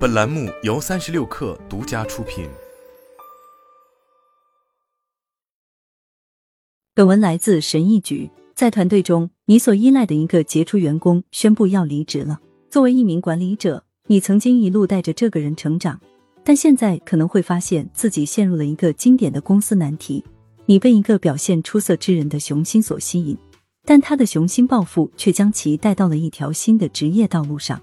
[0.00, 2.48] 本栏目由三十六氪独家出品。
[6.94, 8.30] 本文来自神意局。
[8.54, 12.40] 在团队中，你所依赖的一个杰出员工宣布要离职了。
[12.70, 16.00] 作为一名管理者，你曾经一路带着这个人成长，
[16.42, 20.24] 但现在可能会发现自己陷入了一个经典的公司难题：
[20.64, 23.36] 你被一个表现出色之人的雄心所吸引，
[23.84, 27.78] 但他的雄心抱负却将其带到了一条新的职业道路上。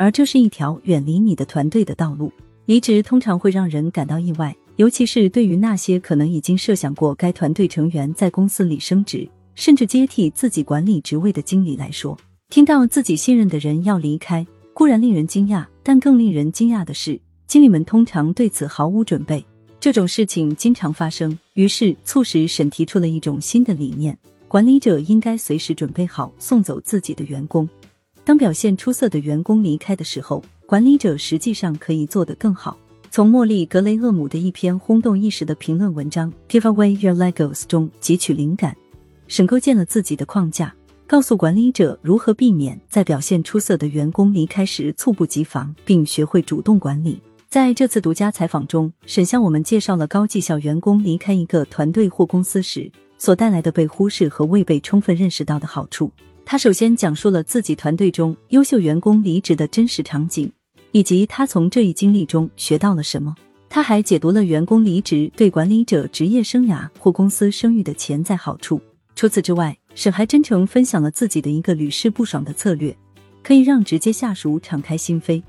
[0.00, 2.32] 而这是一条远离你的团队的道路。
[2.64, 12.16] 离职通常会让人感到意外，尤其是对于那些可能已经设想过该团队成员在公司里升职，甚至接替自己管理职位的经理来说。
[12.48, 19.44] 听到自己信任的人要离开，固然令人惊讶，但更令人惊讶的是，经理们通常对此毫无准备。
[19.78, 24.16] 这种事情经常发生，于是促使沈提出了一种新的理念：
[24.48, 27.68] 管理者应该随时准备好送走自己的员工。
[28.24, 32.76] 当表现出色的员工离开的时候，管理者实际上可以做得更好。
[33.10, 38.76] 从莫莉·格雷厄姆的一篇轰动一时的评论文章《Give Away Your Legos》中汲取灵感，
[39.26, 40.72] 沈构建了自己的框架，
[41.08, 47.20] 告诉管理者如何避免在表现出色的员工离开时猝不及防，并学会主动管理。
[47.48, 56.12] 在这次独家采访中，沈向我们介绍了高绩效员工离开一个团队或公司时所带来的被忽视和未被充分认识到的好处。
[56.44, 60.50] 他首先讲述了自己团队中优秀员工离职的真实场景，
[60.92, 63.34] 以及他从这一经历中学到了什么。
[63.68, 68.80] 他还解读了员工离职对管理者职业生涯或公司声誉的潜在好处。
[69.14, 72.96] 除此之外，沈还真诚分享了自己的一个屡试不爽的策略，
[73.44, 75.40] 可以让直接下属敞开心扉，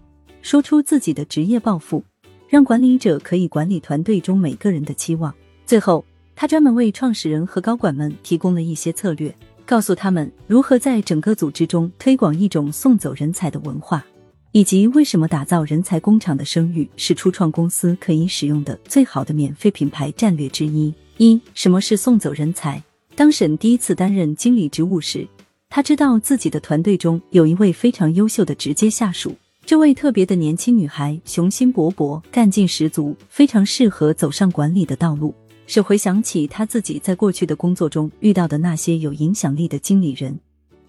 [0.43, 2.03] 说出自己的职业抱负，
[2.47, 5.33] 让管理者可以管理团队中每个人的期望。
[5.65, 9.33] 最后，他专门为创始人和高管们提供了一些策略。
[9.65, 14.05] 告诉他们如何在整个组织中推广一种送走人才的文化，
[14.51, 20.93] 以及为什么打造人才工厂的声誉是初创公司可以使用的最好的免费品牌战略之一。
[21.17, 22.81] 一、什么是送走人才？
[23.15, 25.27] 当沈第一次担任经理职务时，
[25.69, 29.35] 他知道自己的团队中有一位非常优秀的直接下属，
[29.65, 35.33] 这位特别的年轻女孩雄心勃勃、干劲十足，非常适合走上管理的道路。
[35.73, 40.37] 是回想起他自己在过去的工作中遇到的那些有影响力的经理人，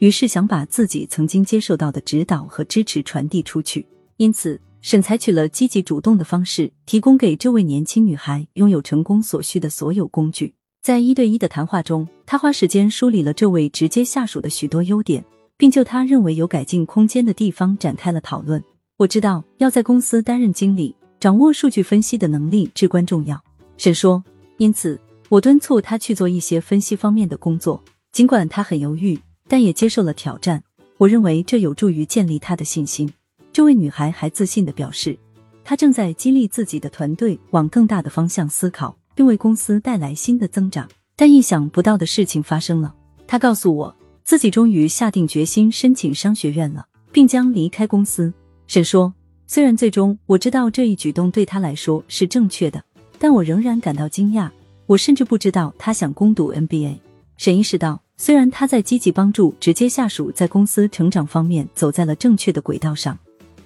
[0.00, 3.86] 于是想把自己曾经接受到的指导和支持传递出去。
[4.16, 10.52] 因此，沈采取了积极主动的方式，提供给这位年轻女孩拥有成功所需的所有工具。
[10.82, 15.24] 在一对一的谈话中，他花时间梳理了这位直接下属的许多优点，
[15.56, 18.60] 并就他认为有改进空间的地方展开了讨论。
[18.96, 23.40] 我知道，要在公司担任经理，掌握数据分析的能力至关重要。
[23.76, 24.20] 沈说。
[24.62, 24.96] 因此，
[25.28, 27.82] 我敦促他去做一些分析方面的工作。
[28.12, 29.18] 尽管他很犹豫，
[29.48, 30.62] 但也接受了挑战。
[30.98, 33.12] 我认为这有助于建立他的信心。
[33.52, 35.18] 这位女孩还自信的表示，
[35.64, 40.88] 她正在激励自己的团队往更大的方向思考，并为公司带来新的增长。
[41.16, 42.94] 但意想不到的事情发生了。
[43.26, 48.32] 她告诉我，自己终于下定决心申请商学院了，并将离开公司。
[48.68, 49.12] 沈说，
[49.48, 52.80] 虽然最终我知道这一举动对他来说是正确的。
[53.22, 54.50] 但我仍然感到惊讶，
[54.84, 56.96] 我甚至不知道他想攻读 MBA。
[57.36, 63.16] 沈意识到，虽然他在积极帮助直接下属在公司成长方面走在了正确的轨道上，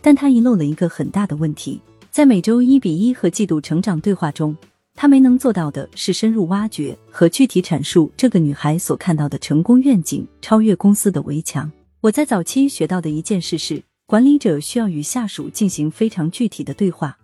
[0.02, 1.80] 但他遗漏了一个很大的问题。
[2.10, 4.54] 在每周一比一和季度成长对话中，
[4.94, 11.72] 他没能做到的是深入挖掘和具体阐述这个女孩所看到的成功愿景，超越公司的围墙。
[12.02, 17.16] 我在早期学到的一件事是，管理者需要与下属进行非常具体的对话。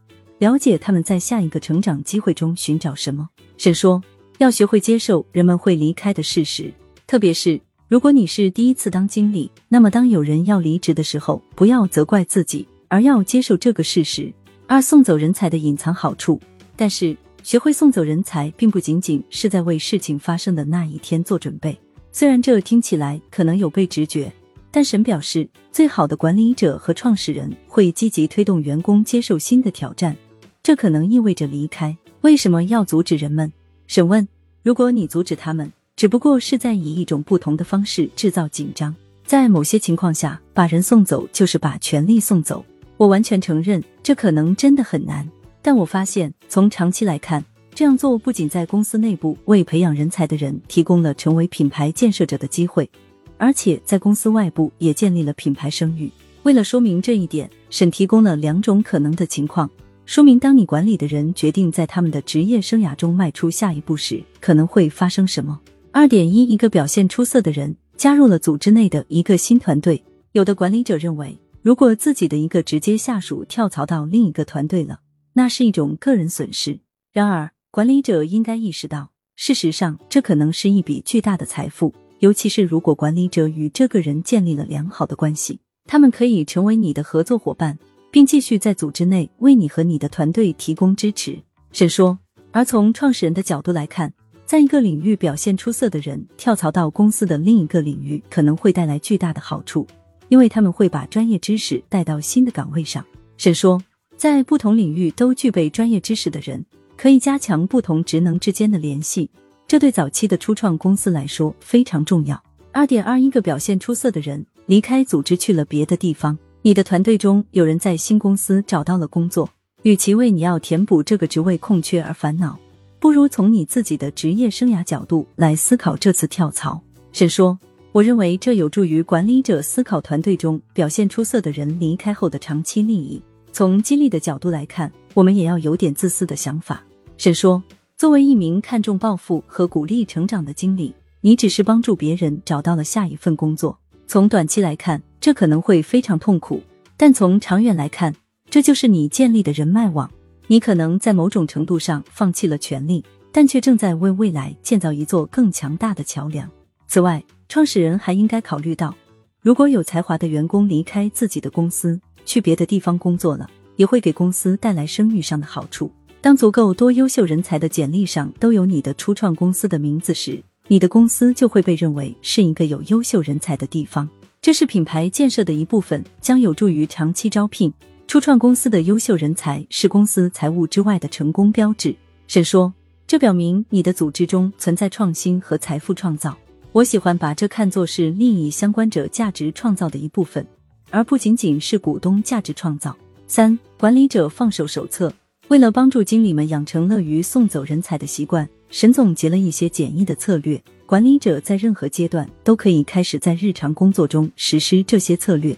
[0.43, 3.29] 了解他们在下一个成长机会中寻找什么。
[3.57, 4.03] 沈说，
[4.39, 6.75] 要学会接受人们会离开的事实，
[7.07, 14.35] 特别是如果你是第一次当经理，那么当有人要离职的时候，不要责怪自己，而要接受这个事实。
[14.67, 16.41] 二、送走人才的隐藏好处。
[16.75, 21.79] 但是，学会送走人才，并不仅仅是在为事情发生的那一天做准备。
[22.11, 24.33] 虽然这听起来可能有悖直觉，
[24.73, 30.17] 但沈表示，最好的管理者和创始人会积极推动员工接受新的挑战。
[30.63, 31.97] 这可能意味着离开。
[32.21, 33.53] 为什么要阻止人们？
[33.89, 34.27] 审问：
[34.63, 38.95] 如果你阻止他们，只不过是在以一种不同的方式制造紧张。
[39.25, 42.65] 在某些情况下，把人送走就是把权力送走。
[42.97, 45.29] 我完全承认，这可能真的很难。
[45.61, 47.45] 但我发现，从长期来看，
[47.75, 52.89] 这样做不仅在公司内部为培养人才的人提供了成为品牌建设者的机会，
[53.37, 56.09] 而且在公司外部也建立了品牌声誉。
[56.45, 59.69] 为了说明这一点，沈提供了两种可能的情况。
[60.05, 65.59] 说明，当你管理的人决定在他们的职业生涯中迈出下一步时，可能会发生什么？
[65.93, 70.03] 二点一，一个表现出色的人加入了组织内的一个新团队。
[70.33, 75.01] 有的管理者认为，如果自己的一个直接下属跳槽到另一个团队了，
[75.35, 76.81] 那是一种个人损失。
[77.13, 87.79] 然而，管理者应该意识到，事实上这可能是一笔巨大的财富，尤其是如果管理者与这个人建立了良好的关系，他们可以成为你的合作伙伴，
[88.13, 91.37] 并继续在组织内为你和你的团队提供支持。
[91.73, 92.17] 沈说。
[92.55, 94.13] 而从创始人的角度来看，
[94.45, 99.87] 在一个领域表现出色的人跳槽到公司的另一个领域，可能会带来巨大的好处，
[100.29, 103.03] 因为他们会把专业知识带到新的岗位上。
[103.39, 103.83] 沈说，
[104.19, 106.63] 在不同领域都具备专业知识的人，
[106.95, 109.31] 可以加强不同职能之间的联系，
[109.67, 112.39] 这对早期的初创公司来说非常重要。
[112.71, 119.51] 二点二一个表现出色的人离开组织去了别的地方，你的团队中有人在新公司找到了工作。
[119.83, 122.57] 与其为你要填补这个职位空缺而烦恼，
[123.01, 126.81] 不如从你自己的职业生涯角度来思考这次跳槽。
[127.13, 127.59] 沈说
[127.91, 133.21] ：“我认为这有助于管理者思考团队中表现出色的人离开后的长期利益。
[133.51, 136.85] 从激励的角度来看，我们也要有点自私的想法。”
[137.19, 137.61] 沈说
[137.99, 143.77] ：“作为一名看重抱负和鼓励成长的经理，你只是帮助别人找到了下一份工作。
[144.07, 146.63] 从短期来看，这可能会非常痛苦，
[146.99, 148.15] 但从长远来看。”
[148.51, 150.11] 这就是你建立的人脉网，
[150.47, 153.03] 你可能在某种程度上放弃了权力，
[153.33, 156.47] 但却正在为未来建造一座更强大的桥梁。
[156.87, 158.95] 此外，创始人还应该考虑到，
[159.41, 165.91] 如果有才华的员工离开自己的公司去别的地方工作了，也会给公司带来声誉上的好处。
[166.21, 174.07] 当足够多优秀人才的简历上都有你的初创公司的名字时，你的公司就会被认为是一个有优秀人才的地方，
[174.43, 177.73] 这是品牌建设的一部分，将有助于长期招聘。
[178.09, 181.95] 初创公司的优秀人才是公司财务之外的成功标志。
[182.27, 182.75] 沈说，
[183.07, 186.37] 这表明你的组织中存在创新和财富创造。
[186.73, 190.45] 我喜欢把这看作是利益相关者价值创造的一部分，
[190.91, 192.97] 而不仅仅是股东价值创造。
[193.29, 195.13] 三、管理者放手手册。
[195.47, 200.61] 为了帮助经理们养成乐于送走人才的习惯，沈总结了一些简易的策略。
[200.93, 205.57] 管理者在任何阶段都可以开始在日常工作中实施这些策略。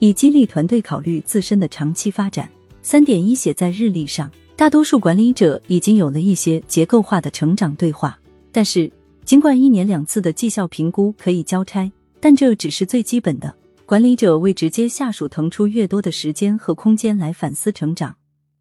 [0.00, 2.50] 以激励团队考虑自身的长期发展。
[2.82, 4.28] 三点一写在日历上。
[4.56, 8.18] 大多数管理者已经有了一些结构化的成长对话，
[8.50, 8.90] 但是
[9.24, 11.88] 尽管一年两次的绩效评估可以交差，
[12.18, 13.54] 但这只是最基本的。
[13.86, 18.16] 管理者为直接下属腾出越多的时间和空间来反思成长，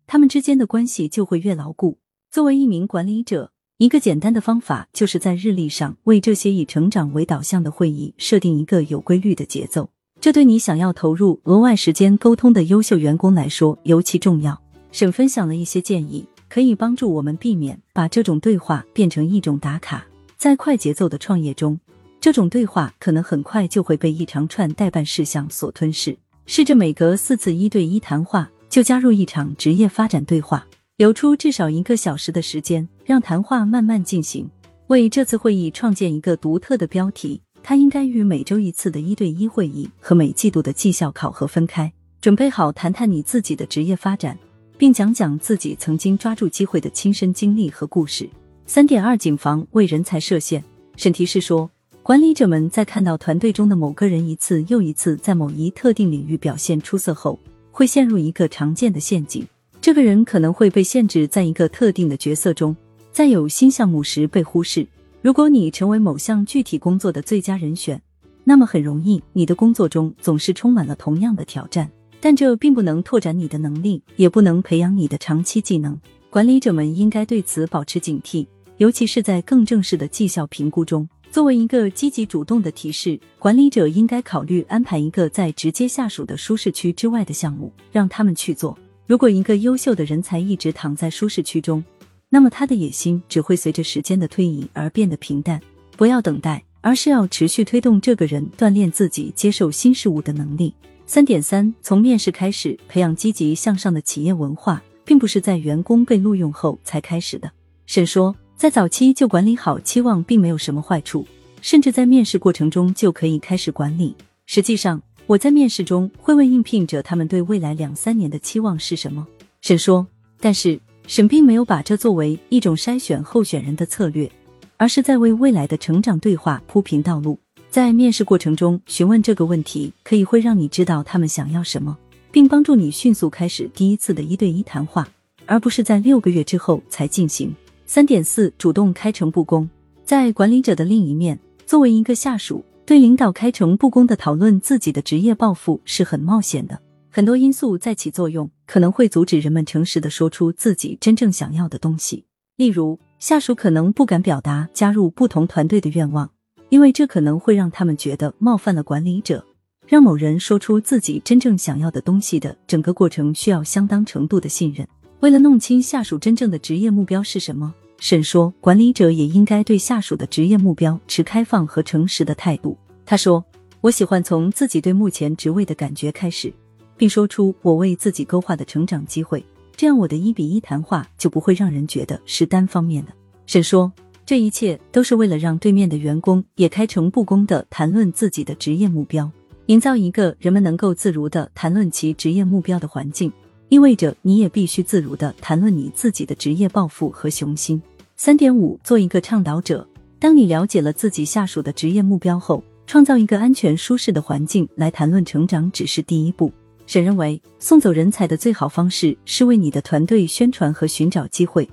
[0.06, 1.98] 他们之间的关系就会越牢固。
[2.30, 3.52] 作为一名管理者，
[3.82, 9.90] 一个简单的方法就是在日历上为这些以成长为导向的会议设定一个有规律的节奏。
[10.20, 14.62] 这对你想要投入额外时间沟通的优秀员工来说尤其重要。
[14.92, 20.06] 沈分享了一些建议，可以帮助我们避免把这种对话变成一种打卡。
[20.38, 21.80] 在快节奏的创业中，
[22.20, 26.16] 这种对话可能很快就会被一长串代办事项所吞噬。
[26.46, 30.68] 试着每隔四次一对一谈话就加入一场职业发展对话，
[31.02, 34.48] 留出至少一个小时的时间，让谈话慢慢进行。
[34.86, 37.42] 为这次会议创建一个独特的标题。
[37.64, 41.92] 它应该与每周一次的一对一会议和每季度的绩效考核分开。
[42.22, 44.38] 准备好谈谈你自己的职业发展，
[44.78, 48.30] 并讲讲自己曾经抓住机会的亲身经历和故事。
[48.68, 50.64] 三点二，谨防为人才设限。
[50.98, 51.68] 审题是说，
[52.04, 57.40] 管理者们在看到团队中的某个人一次又一次在某一特定领域表现出色后，
[57.72, 59.44] 会陷入一个常见的陷阱：
[59.82, 62.76] 这个人可能会被限制在一个特定的角色中，
[63.12, 64.86] 在有新项目时被忽视。
[65.24, 68.00] 如果你成为某项具体工作的最佳人选，
[68.44, 71.90] 那么很容易，你的工作中总是充满了同样的挑战。
[72.20, 76.00] 但这并不能拓展你的能力，也不能培养你的长期技能。
[76.30, 78.46] 管理者们应该对此保持警惕，
[78.78, 81.10] 尤其是在更正式的绩效评估中。
[81.32, 88.78] 作为一个积极主动的提示，管理者应该考虑安排一个在直接下属的舒适区之外的项目，让他们去做。
[89.12, 91.84] 如果一个优秀的人才一直躺在舒适区中，
[92.30, 95.60] 那么他的野心只会随着时间的推移而变得平淡。
[95.98, 100.74] 不要等待，而是要持续推动这个人锻炼自己接受新事物的能力。
[101.06, 107.52] 三点三，从面试开始培养积极向上的企业文化，并不是在员工被录用后才开始的。
[107.88, 111.28] 沈说，在早期就管理好期望并没有什么坏处，
[111.62, 114.16] 甚至在面试过程中就可以开始管理。
[114.46, 119.28] 实际上，我在面试中会问应聘者他们对未来两三年的期望是什么。
[119.62, 120.06] 沈说，
[120.40, 120.80] 但是。
[121.08, 124.32] 沈并没有把这作为一种筛选候选人的策略，
[124.78, 127.38] 而是在为未来的成长对话铺平道路。
[127.70, 131.98] 在面试过程中询问这个问题，可以会让你知道他们想要什么，
[132.32, 135.06] 并帮助你迅速开始第一次的一对一谈话，
[135.48, 137.54] 而不是在六个月之后才进行。
[137.86, 139.70] 三点四，主动开诚布公。
[140.06, 142.64] 在管理者的另一面，作为一个下属。
[142.92, 152.26] 对领导开诚布公的讨论自己的职业抱负是很冒险的，很多因素在起作用，可能会阻止人们诚实的说出自己真正想要的东西。
[152.58, 156.30] 例如，下属可能不敢表达加入不同团队的愿望，
[156.68, 159.42] 因为这可能会让他们觉得冒犯了管理者。
[159.88, 164.86] 让某人说出自己真正想要的东西的整个过程需要相当程度的信任。
[165.22, 167.74] 为了弄清下属真正的职业目标是什么。
[168.02, 173.46] 沈说：“管理者也应该对下属的职业目标持开放和诚实的态度。”他说
[173.80, 176.52] ：“我喜欢从自己对目前职位的感觉开始，
[176.98, 183.14] 并说出我为自己勾画的成长机会，这样我的一比一谈话就不会让人觉得是单方面的。”
[183.46, 183.94] 沈说
[184.26, 189.32] ：“这一切都是为了让对面的员工也开诚布公的谈论自己的职业目标，
[189.68, 193.32] 营造一个人们能够自如的谈论其职业目标的环境，
[193.70, 197.80] 意味着你也必须自如的谈论你自己的职业抱负和雄心。”
[198.24, 199.88] 三点五，做一个倡导者。
[200.20, 206.54] 当你了解了自己下属的职业目标后，创造一个安全舒适的环境来谈论成长，只是第一步。
[206.86, 211.68] 沈认为，送走人才的最好方式是为你的团队宣传和寻找机会，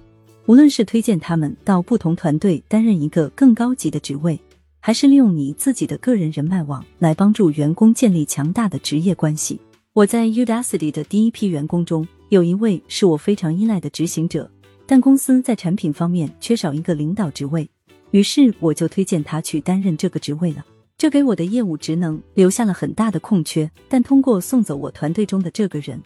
[0.47, 4.41] 无论是推荐他们到不同团队担任一个更高级的职位，
[4.81, 9.61] 还是利用你自己的个人人脉网来帮助员工建立强大的职业关系。
[9.93, 14.51] 我在 Udacity 的第一批员工中，有一位是我非常依赖的执行者。
[14.91, 17.69] 但公司在产品方面缺少一个领导职位，
[18.11, 20.65] 于是我就推荐他去担任这个职位了。
[20.97, 23.71] 这给我的业务职能留下了很大的空缺。
[23.87, 26.03] 但通过送走我团队中的这个人，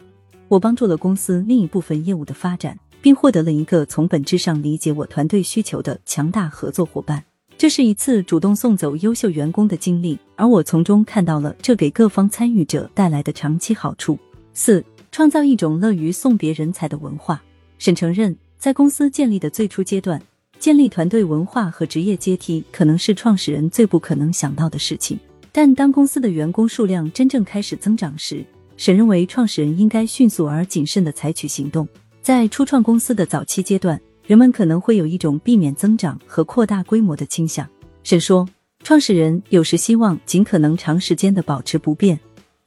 [0.49, 7.23] 我帮助了公司另一部分业务的发展，并获得了一个从本质上理解我团队需求的强大合作伙伴。
[7.57, 14.19] 这是一次主动送走优秀员工的经历，而我从中看到了这给各方参与者带来的长期好处。
[14.53, 17.41] 四、创造一种乐于送别人才的文化。
[17.77, 18.35] 沈承认。
[18.63, 20.21] 在公司建立的最初阶段，
[20.57, 25.19] 建立团队文化和职业阶梯可能是创始人最不可能想到的事情。
[25.51, 28.41] 但当公司的员工数量真正开始增长时，
[28.77, 31.85] 沈认为创始人应该迅速而谨慎的采取行动。
[32.21, 37.67] 在初创公司的早期阶段，人们可能会有一种避免增长和扩大规模的倾向。
[38.05, 38.47] 沈说，
[38.81, 42.17] 创始人有时希望尽可能长时间的保持不变，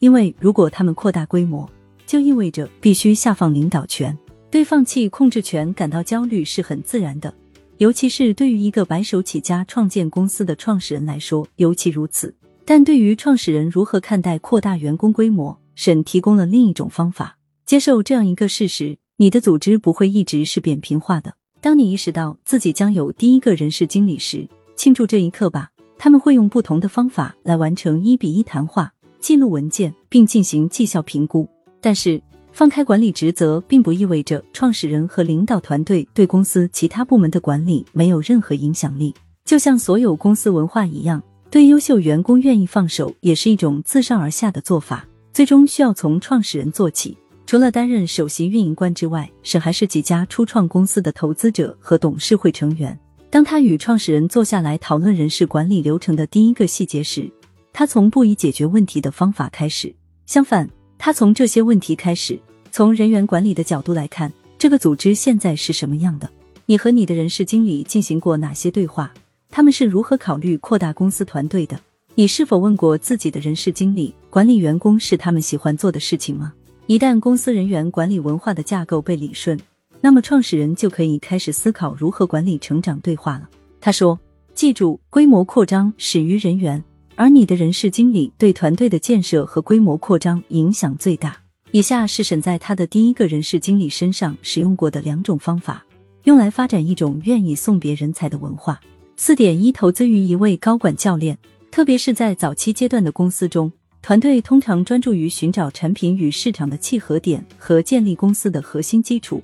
[0.00, 1.66] 因为如果他们扩大规模，
[2.04, 4.14] 就意味着必须下放领导权。
[4.50, 7.34] 对放弃控制权感到焦虑是很自然的，
[7.78, 12.34] 尤其是对于一个白手起家创建公司的创始人来说尤其如此。
[12.64, 17.36] 但对于创始人如何看待扩大员工规模，沈提供了另一种方法：
[17.66, 21.34] 接受这样一个事实，你的组织不会一直是扁平化的。
[21.60, 25.70] 当你意识到自己将有第一个人事经理时，庆祝这一刻吧。
[25.98, 31.48] 他们会用不同的方法来完成一比一谈话、记录文件，并进行绩效评估。
[31.80, 32.22] 但是。
[32.56, 39.14] 放开管理职责，并不意味着创始人和领导团队对公司其他部门的管理没有任何影响力。
[39.44, 45.06] 就像所有公司文化一样，对优秀员工愿意放手，也是一种自上而下的做法。
[45.34, 47.14] 最终需要从创始人做起。
[47.44, 52.98] 除了担任首席运营官之外，沈还是几家初创公司的投资者和董事会成员。
[53.28, 57.30] 当他与创始人坐下来讨论人事管理流程的第一个细节时，
[57.75, 59.94] 他从不以解决问题的方法开始，
[60.25, 60.66] 相反。
[60.98, 62.38] 他从这些问题开始，
[62.70, 66.28] 从人员管理的角度来看，这个组织现在是什么样的？
[66.66, 69.12] 你和你的人事经理进行过哪些对话？
[69.50, 71.78] 他们是如何考虑扩大公司团队的？
[72.14, 76.52] 你是否问过自己的人事经理，管理员工是他们喜欢做的事情吗？
[76.86, 79.58] 一旦公司人员管理文化的架构被理顺，
[80.00, 83.48] 那么创始人就可以开始思考如何管理成长对话了。
[83.80, 84.18] 他说
[84.54, 86.82] ：“记住，规模扩张始于人员。”
[87.16, 91.37] 而你的人事经理对团队的建设和规模扩张影响最大。
[91.73, 95.85] 以下是沈在他的第一个人事经理身上使用过的两种方法，
[96.25, 98.78] 用来发展一种愿意送别人才的文化。
[99.16, 101.38] 四点一，投资于一位高管教练，
[101.70, 109.42] 特别是在早期阶段的公司中，团队通常专注于寻找产品与市场的契合点和建立公司的核心基础，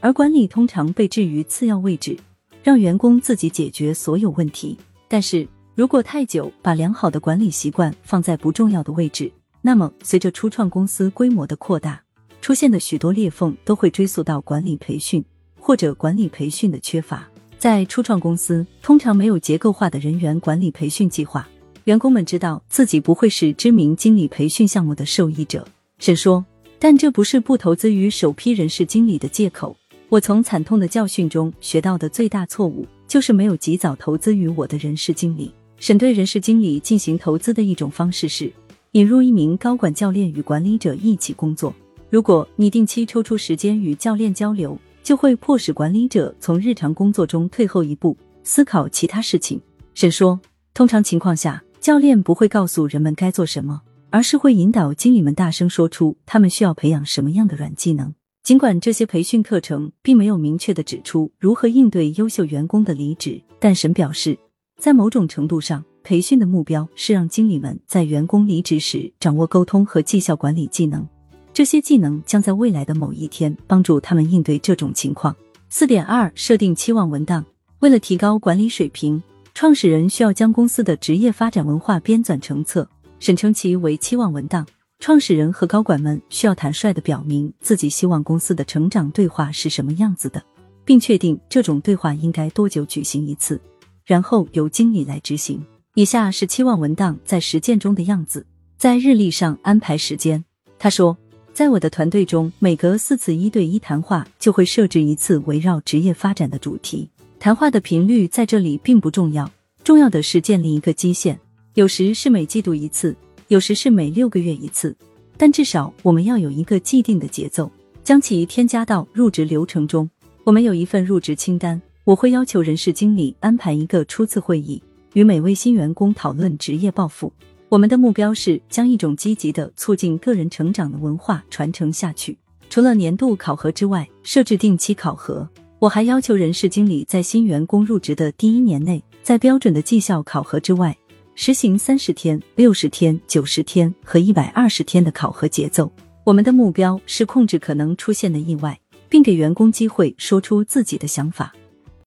[0.00, 2.16] 而管理通常被置于次要位置，
[2.64, 4.76] 让员工自己解决所有问题。
[5.06, 5.46] 但是。
[5.76, 12.00] 如果太久把良好的管理习惯放在不重要的位置，那么随着初创公司规模的扩大，
[12.40, 15.24] 出现的许多裂缝都会追溯到管理培训
[15.58, 17.28] 或者管理培训的缺乏。
[17.58, 21.48] 在初创公司，通常没有结构化的人员管理培训计划，
[21.84, 25.66] 员工们知道自己不会是知名经理培训项目的受益者。
[25.98, 26.44] 沈说，
[26.78, 29.76] 但这不是不投资于首批人事经理的借口。
[30.08, 35.52] 我从惨痛的教训中学到的最大错误，就是没有及早投资于我的人事经理。
[35.78, 38.52] 沈对人事经理进行投资的一种方式是
[38.92, 41.74] 引入一名高管教练与管理者一起工作。
[42.08, 49.60] 如果你定期抽出时间与教练交流，就会迫使管理者从日常工作中退后一步，思考其他事情。
[49.94, 50.40] 沈说，
[50.72, 58.14] 通常情况下，教练不会告诉人们该做什么，而是会引导经理们大声说出他们需要培养什么样的软技能。
[58.42, 64.38] 尽管这些培训课程并没有明确的指出如何应对优秀员工的离职，但沈表示，
[64.78, 71.06] 在某种程度上，培训的目标是让经理们在员工离职时掌握沟通和绩效管理技能。
[71.52, 75.34] 这些技能将在未来的某一天帮助他们应对这种情况。
[75.70, 77.44] 四点二，设定期望文档。
[77.78, 79.22] 为了提高管理水平，
[79.54, 82.88] 创始人需要将公司的职业发展文化编纂成册，
[83.20, 84.66] 审称其为期望文档。
[84.98, 90.42] 创始人和高管们需要坦率的表明自己希望公司的成长对话是什么样子的，
[90.84, 93.60] 并确定这种对话应该多久举行一次，
[94.04, 95.64] 然后由经理来执行。
[95.94, 98.46] 以下是期望文档在实践中的样子：
[98.76, 100.44] 在日历上安排时间。
[100.78, 101.16] 他说，
[101.52, 107.08] 在我的团队中，每隔四次一对一谈话就会设置一次围绕职业发展的主题。
[107.38, 109.50] 谈话的频率在这里并不重要，
[109.82, 111.38] 重要的是建立一个基线，
[111.74, 113.16] 有时是每季度一次。
[113.48, 114.96] 有时是每六个月一次，
[115.36, 117.70] 但至少我们要有一个既定的节奏，
[118.02, 120.08] 将其添加到入职流程中。
[120.44, 124.82] 我们有一份入职清单，我会要求人事经理安排一个初次会议，
[125.14, 127.32] 与每位新员工讨论职业抱负。
[127.70, 132.36] 我们的目标是将一种积极的促进个人成长的文化传承下去。
[132.68, 135.48] 除了年度考核之外，设置定期考核。
[135.78, 140.94] 我还要求人事经理在新员工入职的第一年内，在标准的绩效考核之外。
[141.34, 145.90] 实行三十天、六十天、九十天和一百二十天的考核节奏。
[146.22, 151.50] 我们的目标是控制可能出现的意外，并给员工机会说出自己的想法。